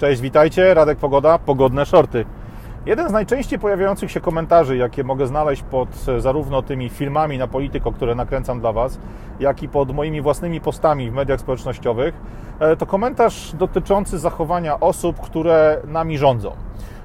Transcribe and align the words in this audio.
Cześć, 0.00 0.20
witajcie, 0.20 0.74
Radek 0.74 0.98
Pogoda, 0.98 1.38
pogodne 1.38 1.86
shorty. 1.86 2.24
Jeden 2.86 3.08
z 3.08 3.12
najczęściej 3.12 3.58
pojawiających 3.58 4.10
się 4.10 4.20
komentarzy, 4.20 4.76
jakie 4.76 5.04
mogę 5.04 5.26
znaleźć 5.26 5.62
pod 5.62 5.88
zarówno 6.18 6.62
tymi 6.62 6.88
filmami 6.88 7.38
na 7.38 7.46
Polityko, 7.46 7.92
które 7.92 8.14
nakręcam 8.14 8.60
dla 8.60 8.72
Was, 8.72 8.98
jak 9.40 9.62
i 9.62 9.68
pod 9.68 9.94
moimi 9.94 10.20
własnymi 10.20 10.60
postami 10.60 11.10
w 11.10 11.14
mediach 11.14 11.40
społecznościowych, 11.40 12.14
e, 12.60 12.76
to 12.76 12.86
komentarz 12.86 13.52
dotyczący 13.52 14.18
zachowania 14.18 14.80
osób, 14.80 15.20
które 15.20 15.80
nami 15.86 16.18
rządzą. 16.18 16.52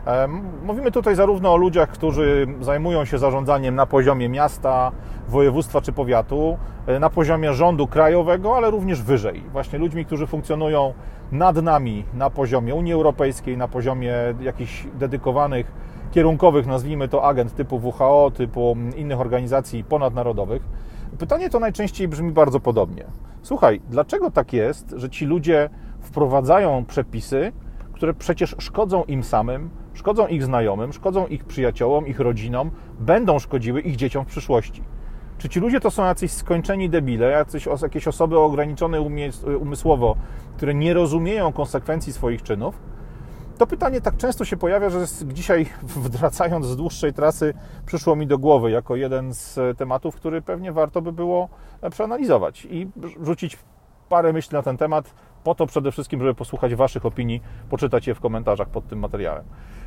E, 0.07 0.27
mówimy 0.63 0.91
tutaj 0.91 1.15
zarówno 1.15 1.53
o 1.53 1.57
ludziach, 1.57 1.89
którzy 1.89 2.47
zajmują 2.61 3.05
się 3.05 3.17
zarządzaniem 3.17 3.75
na 3.75 3.85
poziomie 3.85 4.29
miasta, 4.29 4.91
województwa 5.29 5.81
czy 5.81 5.91
powiatu, 5.91 6.57
e, 6.87 6.99
na 6.99 7.09
poziomie 7.09 7.53
rządu 7.53 7.87
krajowego, 7.87 8.55
ale 8.55 8.71
również 8.71 9.01
wyżej. 9.01 9.43
Właśnie 9.51 9.79
ludźmi, 9.79 10.05
którzy 10.05 10.27
funkcjonują 10.27 10.93
nad 11.31 11.61
nami 11.61 12.05
na 12.13 12.29
poziomie 12.29 12.75
Unii 12.75 12.93
Europejskiej, 12.93 13.57
na 13.57 13.67
poziomie 13.67 14.13
jakichś 14.41 14.87
dedykowanych, 14.93 15.71
kierunkowych, 16.11 16.67
nazwijmy 16.67 17.07
to 17.07 17.23
agent 17.23 17.55
typu 17.55 17.81
WHO, 17.83 18.31
typu 18.35 18.77
innych 18.95 19.19
organizacji 19.19 19.83
ponadnarodowych. 19.83 20.61
Pytanie 21.19 21.49
to 21.49 21.59
najczęściej 21.59 22.07
brzmi 22.07 22.31
bardzo 22.31 22.59
podobnie. 22.59 23.05
Słuchaj, 23.41 23.81
dlaczego 23.89 24.31
tak 24.31 24.53
jest, 24.53 24.93
że 24.97 25.09
ci 25.09 25.25
ludzie 25.25 25.69
wprowadzają 25.99 26.85
przepisy, 26.85 27.51
które 27.93 28.13
przecież 28.13 28.55
szkodzą 28.59 29.03
im 29.03 29.23
samym, 29.23 29.69
szkodzą 29.93 30.27
ich 30.27 30.43
znajomym, 30.43 30.93
szkodzą 30.93 31.27
ich 31.27 31.45
przyjaciołom, 31.45 32.07
ich 32.07 32.19
rodzinom, 32.19 32.71
będą 32.99 33.39
szkodziły 33.39 33.81
ich 33.81 33.95
dzieciom 33.95 34.25
w 34.25 34.27
przyszłości? 34.27 34.83
Czy 35.37 35.49
ci 35.49 35.59
ludzie 35.59 35.79
to 35.79 35.91
są 35.91 36.05
jacyś 36.05 36.31
skończeni 36.31 36.89
debile, 36.89 37.29
jacyś, 37.29 37.67
jakieś 37.81 38.07
osoby 38.07 38.39
ograniczone 38.39 39.01
umysłowo, 39.59 40.15
które 40.57 40.73
nie 40.73 40.93
rozumieją 40.93 41.53
konsekwencji 41.53 42.13
swoich 42.13 42.43
czynów? 42.43 42.79
To 43.57 43.67
pytanie 43.67 44.01
tak 44.01 44.17
często 44.17 44.45
się 44.45 44.57
pojawia, 44.57 44.89
że 44.89 45.05
dzisiaj, 45.25 45.65
wracając 46.17 46.65
z 46.65 46.75
dłuższej 46.75 47.13
trasy, 47.13 47.53
przyszło 47.85 48.15
mi 48.15 48.27
do 48.27 48.37
głowy 48.37 48.71
jako 48.71 48.95
jeden 48.95 49.33
z 49.33 49.77
tematów, 49.77 50.15
który 50.15 50.41
pewnie 50.41 50.71
warto 50.71 51.01
by 51.01 51.11
było 51.11 51.49
przeanalizować 51.91 52.67
i 52.69 52.87
rzucić 53.21 53.57
parę 54.09 54.33
myśli 54.33 54.53
na 54.53 54.61
ten 54.61 54.77
temat, 54.77 55.13
po 55.43 55.55
to 55.55 55.65
przede 55.65 55.91
wszystkim, 55.91 56.19
żeby 56.19 56.35
posłuchać 56.35 56.75
Waszych 56.75 57.05
opinii, 57.05 57.41
poczytać 57.69 58.07
je 58.07 58.15
w 58.15 58.19
komentarzach 58.19 58.69
pod 58.69 58.87
tym 58.87 58.99
materiałem. 58.99 59.43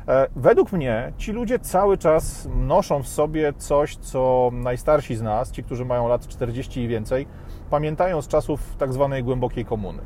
E, 0.09 0.27
według 0.35 0.71
mnie 0.71 1.13
ci 1.17 1.31
ludzie 1.31 1.59
cały 1.59 1.97
czas 1.97 2.47
noszą 2.55 3.03
w 3.03 3.07
sobie 3.07 3.53
coś, 3.53 3.95
co 3.95 4.49
najstarsi 4.53 5.15
z 5.15 5.21
nas, 5.21 5.51
ci, 5.51 5.63
którzy 5.63 5.85
mają 5.85 6.07
lat 6.07 6.27
40 6.27 6.81
i 6.81 6.87
więcej, 6.87 7.27
pamiętają 7.69 8.21
z 8.21 8.27
czasów 8.27 8.75
tak 8.77 8.93
zwanej 8.93 9.23
głębokiej 9.23 9.65
komuny. 9.65 10.01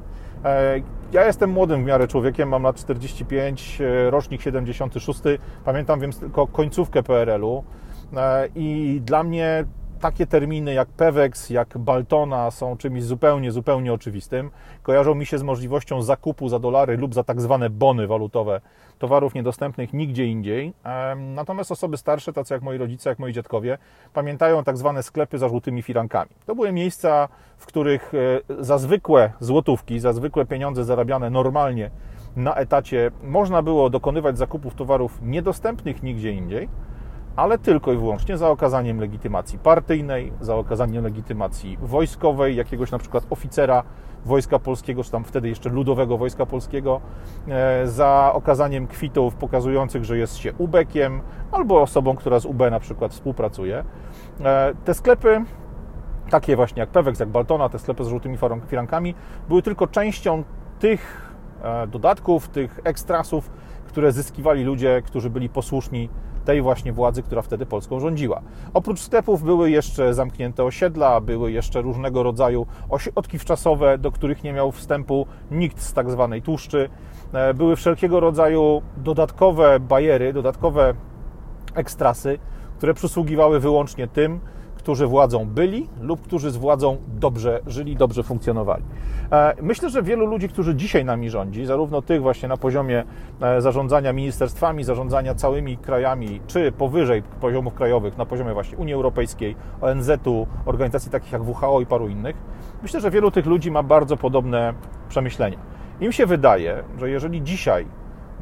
E, 0.45 0.81
ja 1.11 1.25
jestem 1.25 1.49
młodym 1.49 1.83
w 1.83 1.85
miarę 1.85 2.07
człowiekiem, 2.07 2.49
mam 2.49 2.63
lat 2.63 2.75
45, 2.75 3.81
e, 3.81 4.09
rocznik 4.09 4.41
76, 4.41 5.19
pamiętam 5.65 5.99
więc 5.99 6.19
tylko 6.19 6.47
końcówkę 6.47 7.03
PRL-u 7.03 7.63
i 8.55 9.01
dla 9.05 9.23
mnie 9.23 9.65
takie 10.03 10.27
terminy 10.27 10.73
jak 10.73 10.87
Pewex, 10.87 11.49
jak 11.49 11.77
Baltona 11.77 12.51
są 12.51 12.77
czymś 12.77 13.03
zupełnie, 13.03 13.51
zupełnie 13.51 13.93
oczywistym. 13.93 14.51
Kojarzą 14.81 15.15
mi 15.15 15.25
się 15.25 15.37
z 15.37 15.43
możliwością 15.43 16.01
zakupu 16.01 16.49
za 16.49 16.59
dolary 16.59 16.97
lub 16.97 17.13
za 17.13 17.23
tak 17.23 17.41
zwane 17.41 17.69
bony 17.69 18.07
walutowe 18.07 18.61
towarów 19.03 19.33
niedostępnych 19.33 19.93
nigdzie 19.93 20.25
indziej. 20.25 20.73
Natomiast 21.17 21.71
osoby 21.71 21.97
starsze, 21.97 22.33
tacy 22.33 22.53
jak 22.53 22.63
moi 22.63 22.77
rodzice, 22.77 23.09
jak 23.09 23.19
moi 23.19 23.33
dziadkowie, 23.33 23.77
pamiętają 24.13 24.63
tak 24.63 24.77
zwane 24.77 25.03
sklepy 25.03 25.37
za 25.37 25.49
żółtymi 25.49 25.81
firankami. 25.81 26.31
To 26.45 26.55
były 26.55 26.71
miejsca, 26.71 27.27
w 27.57 27.65
których 27.65 28.13
e, 28.13 28.63
za 28.63 28.77
zwykłe 28.77 29.31
złotówki, 29.39 29.99
za 29.99 30.13
zwykłe 30.13 30.45
pieniądze 30.45 30.83
zarabiane 30.83 31.29
normalnie 31.29 31.89
na 32.35 32.55
etacie 32.55 33.11
można 33.23 33.61
było 33.61 33.89
dokonywać 33.89 34.37
zakupów 34.37 34.75
towarów 34.75 35.21
niedostępnych 35.21 36.03
nigdzie 36.03 36.31
indziej 36.31 36.69
ale 37.35 37.57
tylko 37.57 37.93
i 37.93 37.97
wyłącznie 37.97 38.37
za 38.37 38.49
okazaniem 38.49 38.99
legitymacji 38.99 39.59
partyjnej, 39.59 40.33
za 40.41 40.55
okazaniem 40.55 41.03
legitymacji 41.03 41.77
wojskowej, 41.81 42.55
jakiegoś 42.55 42.91
na 42.91 42.97
przykład 42.97 43.25
oficera 43.29 43.83
Wojska 44.25 44.59
Polskiego, 44.59 45.03
czy 45.03 45.11
tam 45.11 45.23
wtedy 45.23 45.49
jeszcze 45.49 45.69
Ludowego 45.69 46.17
Wojska 46.17 46.45
Polskiego, 46.45 47.01
e, 47.47 47.87
za 47.87 48.31
okazaniem 48.33 48.87
kwitów 48.87 49.35
pokazujących, 49.35 50.05
że 50.05 50.17
jest 50.17 50.37
się 50.37 50.53
ubekiem 50.57 51.21
albo 51.51 51.81
osobą, 51.81 52.15
która 52.15 52.39
z 52.39 52.45
UB 52.45 52.59
na 52.71 52.79
przykład 52.79 53.11
współpracuje. 53.11 53.83
E, 54.43 54.73
te 54.85 54.93
sklepy 54.93 55.41
takie 56.29 56.55
właśnie 56.55 56.79
jak 56.79 56.89
Pewex, 56.89 57.19
jak 57.19 57.29
Baltona, 57.29 57.69
te 57.69 57.79
sklepy 57.79 58.03
z 58.03 58.07
żółtymi 58.07 58.37
firankami, 58.67 59.15
były 59.49 59.61
tylko 59.61 59.87
częścią 59.87 60.43
tych 60.79 61.32
dodatków, 61.87 62.47
tych 62.47 62.79
ekstrasów, 62.83 63.49
które 63.87 64.11
zyskiwali 64.11 64.63
ludzie, 64.63 65.01
którzy 65.05 65.29
byli 65.29 65.49
posłuszni 65.49 66.09
tej 66.45 66.61
właśnie 66.61 66.93
władzy, 66.93 67.23
która 67.23 67.41
wtedy 67.41 67.65
Polską 67.65 67.99
rządziła. 67.99 68.41
Oprócz 68.73 68.99
sklepów 68.99 69.43
były 69.43 69.71
jeszcze 69.71 70.13
zamknięte 70.13 70.63
osiedla, 70.63 71.21
były 71.21 71.51
jeszcze 71.51 71.81
różnego 71.81 72.23
rodzaju 72.23 72.65
ośrodki 72.89 73.39
wczasowe, 73.39 73.97
do 73.97 74.11
których 74.11 74.43
nie 74.43 74.53
miał 74.53 74.71
wstępu 74.71 75.25
nikt 75.51 75.81
z 75.81 75.93
tak 75.93 76.11
zwanej 76.11 76.41
tłuszczy. 76.41 76.89
E, 77.33 77.53
były 77.53 77.75
wszelkiego 77.75 78.19
rodzaju 78.19 78.81
dodatkowe 78.97 79.79
bajery, 79.79 80.33
dodatkowe 80.33 80.93
ekstrasy, 81.75 82.39
które 82.77 82.93
przysługiwały 82.93 83.59
wyłącznie 83.59 84.07
tym, 84.07 84.39
którzy 84.83 85.07
władzą 85.07 85.45
byli 85.45 85.89
lub 86.01 86.21
którzy 86.21 86.51
z 86.51 86.57
władzą 86.57 86.97
dobrze 87.07 87.59
żyli, 87.67 87.95
dobrze 87.95 88.23
funkcjonowali. 88.23 88.83
E, 89.31 89.53
myślę, 89.61 89.89
że 89.89 90.03
wielu 90.03 90.25
ludzi, 90.25 90.49
którzy 90.49 90.75
dzisiaj 90.75 91.05
nami 91.05 91.29
rządzi, 91.29 91.65
zarówno 91.65 92.01
tych 92.01 92.21
właśnie 92.21 92.49
na 92.49 92.57
poziomie 92.57 93.03
e, 93.41 93.61
zarządzania 93.61 94.13
ministerstwami, 94.13 94.83
zarządzania 94.83 95.35
całymi 95.35 95.77
krajami, 95.77 96.41
czy 96.47 96.71
powyżej 96.71 97.23
poziomów 97.41 97.73
krajowych, 97.73 98.17
na 98.17 98.25
poziomie 98.25 98.53
właśnie 98.53 98.77
Unii 98.77 98.93
Europejskiej, 98.93 99.55
ONZ-u, 99.81 100.47
organizacji 100.65 101.11
takich 101.11 101.31
jak 101.31 101.41
WHO 101.47 101.81
i 101.81 101.85
paru 101.85 102.07
innych, 102.07 102.35
myślę, 102.81 103.01
że 103.01 103.11
wielu 103.11 103.31
tych 103.31 103.45
ludzi 103.45 103.71
ma 103.71 103.83
bardzo 103.83 104.17
podobne 104.17 104.73
przemyślenia. 105.09 105.57
Im 106.01 106.11
się 106.11 106.25
wydaje, 106.25 106.83
że 106.99 107.09
jeżeli 107.09 107.41
dzisiaj 107.41 107.85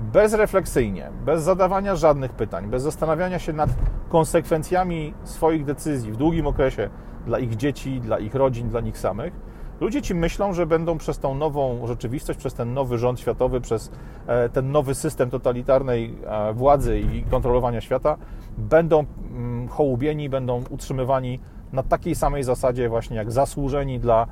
bezrefleksyjnie, 0.02 1.10
bez 1.26 1.44
zadawania 1.44 1.96
żadnych 1.96 2.32
pytań, 2.32 2.68
bez 2.68 2.84
zastanawiania 2.84 3.40
się 3.40 3.54
nad 3.54 3.70
konsekwencjami 4.10 5.14
swoich 5.24 5.66
decyzji 5.66 6.12
w 6.12 6.18
długim 6.18 6.48
okresie 6.48 6.90
dla 7.26 7.40
ich 7.40 7.56
dzieci, 7.56 8.02
dla 8.02 8.20
ich 8.20 8.36
rodzin, 8.36 8.70
dla 8.70 8.82
nich 8.82 8.98
samych, 8.98 9.34
ludzie 9.82 10.02
ci 10.02 10.16
myślą, 10.16 10.54
że 10.54 10.66
będą 10.66 10.98
przez 10.98 11.20
tą 11.20 11.36
nową 11.36 11.88
rzeczywistość, 11.88 12.40
przez 12.40 12.54
ten 12.54 12.74
nowy 12.74 12.98
rząd 12.98 13.20
światowy, 13.20 13.62
przez 13.62 13.92
e, 14.28 14.50
ten 14.50 14.72
nowy 14.72 14.96
system 14.96 15.30
totalitarnej 15.30 16.16
e, 16.26 16.54
władzy 16.54 17.00
i 17.00 17.24
kontrolowania 17.24 17.82
świata, 17.82 18.18
będą 18.58 19.06
mm, 19.32 19.68
hołubieni, 19.68 20.30
będą 20.30 20.64
utrzymywani 20.70 21.40
na 21.74 21.84
takiej 21.84 22.16
samej 22.16 22.44
zasadzie 22.44 22.90
właśnie 22.90 23.18
jak 23.18 23.32
zasłużeni 23.32 24.00
dla 24.00 24.28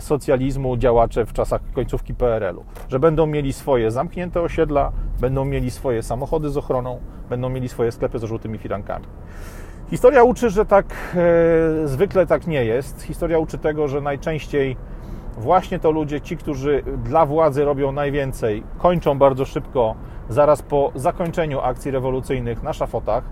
socjalizmu 0.00 0.76
działacze 0.76 1.26
w 1.26 1.32
czasach 1.32 1.60
końcówki 1.74 2.14
PRL-u, 2.14 2.64
że 2.88 2.98
będą 3.00 3.26
mieli 3.26 3.52
swoje 3.52 3.90
zamknięte 3.90 4.40
osiedla, 4.40 4.92
będą 5.20 5.44
mieli 5.44 5.70
swoje 5.70 6.02
samochody 6.02 6.50
z 6.50 6.56
ochroną, 6.56 7.00
będą 7.30 7.48
mieli 7.48 7.68
swoje 7.68 7.92
sklepy 7.92 8.18
z 8.18 8.24
żółtymi 8.24 8.58
firankami. 8.58 9.04
Historia 9.90 10.22
uczy, 10.22 10.50
że 10.50 10.66
tak 10.66 10.86
e, 11.84 11.88
zwykle 11.88 12.26
tak 12.26 12.46
nie 12.46 12.64
jest. 12.64 13.02
Historia 13.02 13.38
uczy 13.38 13.58
tego, 13.58 13.88
że 13.88 14.00
najczęściej 14.00 14.76
właśnie 15.38 15.78
to 15.78 15.90
ludzie, 15.90 16.20
ci, 16.20 16.36
którzy 16.36 16.82
dla 17.04 17.26
władzy 17.26 17.64
robią 17.64 17.92
najwięcej, 17.92 18.62
kończą 18.78 19.18
bardzo 19.18 19.44
szybko, 19.44 19.94
zaraz 20.28 20.62
po 20.62 20.92
zakończeniu 20.94 21.60
akcji 21.60 21.90
rewolucyjnych 21.90 22.62
na 22.62 22.72
szafotach, 22.72 23.24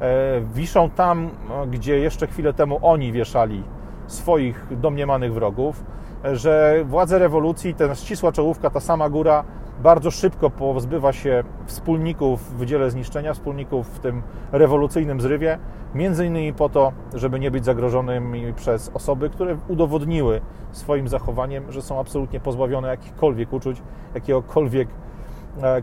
e, 0.00 0.40
wiszą 0.54 0.90
tam, 0.90 1.30
gdzie 1.70 1.98
jeszcze 1.98 2.26
chwilę 2.26 2.52
temu 2.52 2.78
oni 2.82 3.12
wieszali 3.12 3.62
swoich 4.12 4.66
domniemanych 4.70 5.34
wrogów, 5.34 5.84
że 6.32 6.84
władze 6.84 7.18
rewolucji, 7.18 7.74
ta 7.74 7.94
ścisła 7.94 8.32
czołówka, 8.32 8.70
ta 8.70 8.80
sama 8.80 9.08
góra 9.08 9.44
bardzo 9.82 10.10
szybko 10.10 10.50
pozbywa 10.50 11.12
się 11.12 11.44
wspólników 11.66 12.58
w 12.58 12.64
dziele 12.64 12.90
zniszczenia, 12.90 13.34
wspólników 13.34 13.88
w 13.88 13.98
tym 13.98 14.22
rewolucyjnym 14.52 15.20
zrywie, 15.20 15.58
między 15.94 16.26
innymi 16.26 16.52
po 16.52 16.68
to, 16.68 16.92
żeby 17.14 17.40
nie 17.40 17.50
być 17.50 17.64
zagrożonymi 17.64 18.52
przez 18.52 18.90
osoby, 18.94 19.30
które 19.30 19.56
udowodniły 19.68 20.40
swoim 20.72 21.08
zachowaniem, 21.08 21.72
że 21.72 21.82
są 21.82 22.00
absolutnie 22.00 22.40
pozbawione 22.40 22.88
jakichkolwiek 22.88 23.52
uczuć, 23.52 23.82
jakiegokolwiek 24.14 24.88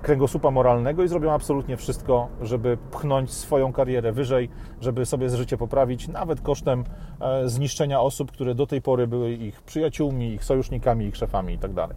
kręgosłupa 0.02 0.52
moralnego 0.52 1.04
i 1.04 1.08
zrobią 1.08 1.32
absolutnie 1.32 1.78
wszystko, 1.78 2.28
żeby 2.42 2.78
pchnąć 2.92 3.34
swoją 3.34 3.74
karierę 3.74 4.12
wyżej, 4.12 4.50
żeby 4.82 5.06
sobie 5.06 5.30
życie 5.30 5.58
poprawić, 5.58 6.08
nawet 6.08 6.42
kosztem 6.42 6.84
e, 7.20 7.50
zniszczenia 7.50 8.02
osób, 8.02 8.32
które 8.32 8.56
do 8.56 8.68
tej 8.68 8.82
pory 8.82 9.08
były 9.08 9.32
ich 9.32 9.62
przyjaciółmi, 9.62 10.34
ich 10.34 10.44
sojusznikami, 10.44 11.06
ich 11.06 11.16
szefami 11.16 11.54
itd. 11.54 11.76
Tak 11.76 11.96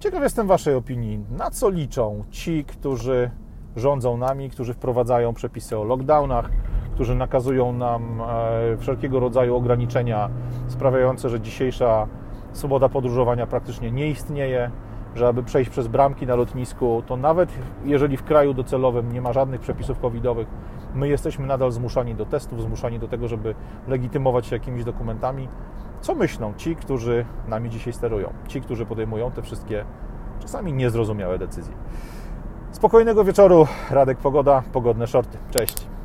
Ciekaw 0.00 0.22
jestem 0.22 0.46
Waszej 0.46 0.74
opinii. 0.74 1.24
Na 1.30 1.50
co 1.50 1.70
liczą 1.70 2.24
ci, 2.30 2.64
którzy 2.64 3.30
rządzą 3.76 4.16
nami, 4.16 4.50
którzy 4.50 4.74
wprowadzają 4.74 5.34
przepisy 5.34 5.78
o 5.78 5.84
lockdownach, 5.84 6.50
którzy 6.94 7.14
nakazują 7.14 7.72
nam 7.72 8.20
e, 8.20 8.76
wszelkiego 8.76 9.20
rodzaju 9.20 9.56
ograniczenia 9.56 10.30
sprawiające, 10.68 11.28
że 11.28 11.40
dzisiejsza 11.40 12.06
swoboda 12.52 12.88
podróżowania 12.88 13.46
praktycznie 13.46 13.90
nie 13.90 14.08
istnieje, 14.08 14.70
że 15.16 15.28
aby 15.28 15.42
przejść 15.42 15.70
przez 15.70 15.88
bramki 15.88 16.26
na 16.26 16.34
lotnisku, 16.34 17.02
to 17.06 17.16
nawet 17.16 17.52
jeżeli 17.84 18.16
w 18.16 18.24
kraju 18.24 18.54
docelowym 18.54 19.12
nie 19.12 19.20
ma 19.20 19.32
żadnych 19.32 19.60
przepisów 19.60 19.98
covidowych, 19.98 20.48
my 20.94 21.08
jesteśmy 21.08 21.46
nadal 21.46 21.72
zmuszani 21.72 22.14
do 22.14 22.26
testów, 22.26 22.62
zmuszani 22.62 22.98
do 22.98 23.08
tego, 23.08 23.28
żeby 23.28 23.54
legitymować 23.88 24.46
się 24.46 24.56
jakimiś 24.56 24.84
dokumentami. 24.84 25.48
Co 26.00 26.14
myślą 26.14 26.54
ci, 26.56 26.76
którzy 26.76 27.24
nami 27.48 27.70
dzisiaj 27.70 27.92
sterują? 27.92 28.32
Ci, 28.48 28.60
którzy 28.60 28.86
podejmują 28.86 29.30
te 29.30 29.42
wszystkie 29.42 29.84
czasami 30.40 30.72
niezrozumiałe 30.72 31.38
decyzje. 31.38 31.74
Spokojnego 32.72 33.24
wieczoru. 33.24 33.66
Radek 33.90 34.18
Pogoda, 34.18 34.62
pogodne 34.72 35.06
shorty. 35.06 35.38
Cześć. 35.50 35.95